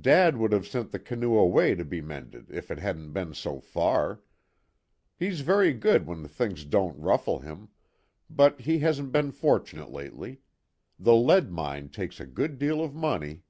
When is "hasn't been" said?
8.78-9.32